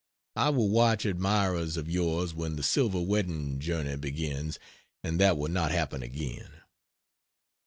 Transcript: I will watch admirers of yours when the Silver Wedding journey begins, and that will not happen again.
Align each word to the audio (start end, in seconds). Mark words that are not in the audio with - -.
I 0.35 0.49
will 0.49 0.67
watch 0.71 1.05
admirers 1.05 1.77
of 1.77 1.87
yours 1.87 2.33
when 2.33 2.55
the 2.55 2.63
Silver 2.63 2.99
Wedding 2.99 3.59
journey 3.59 3.97
begins, 3.97 4.57
and 5.03 5.19
that 5.19 5.37
will 5.37 5.51
not 5.51 5.69
happen 5.71 6.01
again. 6.01 6.49